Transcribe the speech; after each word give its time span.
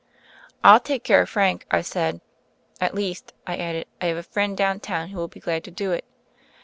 "I'll 0.63 0.79
take 0.79 1.03
care 1.03 1.21
of 1.21 1.29
Frank," 1.29 1.67
I 1.69 1.81
said. 1.83 2.21
"At 2.79 2.95
least," 2.95 3.33
I 3.45 3.57
added, 3.57 3.85
"I 4.01 4.07
have 4.07 4.17
a 4.17 4.23
friend 4.23 4.57
down 4.57 4.79
town 4.79 5.09
who 5.09 5.17
will 5.19 5.27
be 5.27 5.39
glad 5.39 5.63
to 5.65 5.69
do 5.69 5.91
it." 5.91 6.05